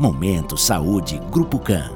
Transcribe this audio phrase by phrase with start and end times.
[0.00, 1.90] Momento Saúde Grupo CAN.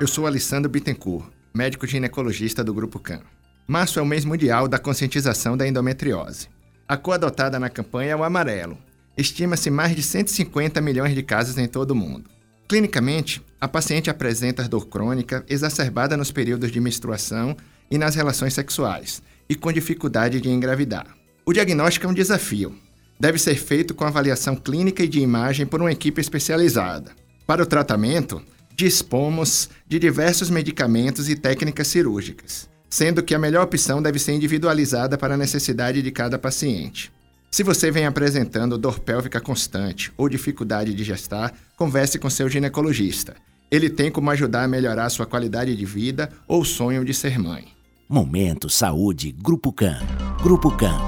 [0.00, 3.20] Eu sou Alessandro Bittencourt, médico ginecologista do Grupo CAN.
[3.66, 6.48] Março é o mês mundial da conscientização da endometriose.
[6.88, 8.78] A cor adotada na campanha é o amarelo.
[9.18, 12.30] Estima-se mais de 150 milhões de casos em todo o mundo.
[12.66, 17.54] Clinicamente, a paciente apresenta dor crônica exacerbada nos períodos de menstruação
[17.90, 21.06] e nas relações sexuais, e com dificuldade de engravidar.
[21.44, 22.74] O diagnóstico é um desafio.
[23.20, 27.12] Deve ser feito com avaliação clínica e de imagem por uma equipe especializada.
[27.46, 28.40] Para o tratamento,
[28.76, 35.18] dispomos de diversos medicamentos e técnicas cirúrgicas, sendo que a melhor opção deve ser individualizada
[35.18, 37.10] para a necessidade de cada paciente.
[37.50, 43.34] Se você vem apresentando dor pélvica constante ou dificuldade de gestar, converse com seu ginecologista.
[43.70, 47.66] Ele tem como ajudar a melhorar sua qualidade de vida ou sonho de ser mãe.
[48.08, 49.98] Momento Saúde Grupo CAN.
[50.42, 51.07] Grupo CAN.